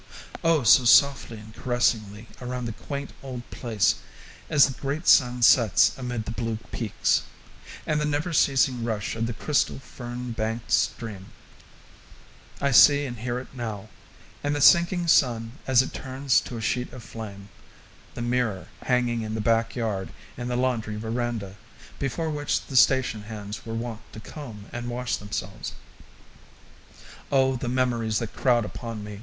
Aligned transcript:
oh, 0.43 0.63
so 0.63 0.83
softly 0.83 1.37
and 1.37 1.53
caressingly 1.53 2.25
around 2.41 2.65
the 2.65 2.71
quaint 2.71 3.13
old 3.21 3.47
place, 3.51 3.97
as 4.49 4.65
the 4.65 4.73
great 4.81 5.07
sun 5.07 5.43
sets 5.43 5.95
amid 5.95 6.25
the 6.25 6.31
blue 6.31 6.57
peaks; 6.71 7.21
and 7.85 8.01
the 8.01 8.03
never 8.03 8.33
ceasing 8.33 8.83
rush 8.83 9.15
of 9.15 9.27
the 9.27 9.33
crystal 9.33 9.77
fern 9.77 10.31
banked 10.31 10.71
stream 10.71 11.27
I 12.59 12.71
see 12.71 13.05
and 13.05 13.19
hear 13.19 13.37
it 13.37 13.53
now, 13.53 13.89
and 14.43 14.55
the 14.55 14.59
sinking 14.61 15.05
sun 15.05 15.51
as 15.67 15.83
it 15.83 15.93
turns 15.93 16.41
to 16.45 16.57
a 16.57 16.61
sheet 16.61 16.91
of 16.91 17.03
flame 17.03 17.49
the 18.15 18.23
mirror 18.23 18.69
hanging 18.81 19.21
in 19.21 19.35
the 19.35 19.39
backyard 19.39 20.09
in 20.35 20.47
the 20.47 20.55
laundry 20.57 20.95
veranda, 20.95 21.57
before 21.99 22.31
which 22.31 22.59
the 22.65 22.75
station 22.75 23.21
hands 23.21 23.67
were 23.67 23.75
wont 23.75 24.01
to 24.13 24.19
comb 24.19 24.65
and 24.73 24.89
wash 24.89 25.17
themselves. 25.17 25.73
Oh, 27.31 27.55
the 27.55 27.69
memories 27.69 28.17
that 28.17 28.33
crowd 28.35 28.65
upon 28.65 29.03
me! 29.03 29.19